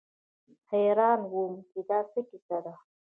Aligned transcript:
حيران 0.71 1.19
وم 1.33 1.53
چې 1.71 1.79
دا 1.89 1.99
څه 2.11 2.19
کيسه 2.29 2.57
ده. 2.65 2.73